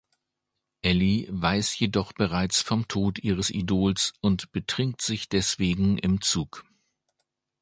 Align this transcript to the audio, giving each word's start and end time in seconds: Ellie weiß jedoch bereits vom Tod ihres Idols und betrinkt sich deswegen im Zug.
Ellie 0.81 1.27
weiß 1.29 1.77
jedoch 1.77 2.11
bereits 2.13 2.59
vom 2.63 2.87
Tod 2.87 3.19
ihres 3.19 3.51
Idols 3.51 4.13
und 4.19 4.51
betrinkt 4.51 5.03
sich 5.03 5.29
deswegen 5.29 5.99
im 5.99 6.21
Zug. 6.21 6.65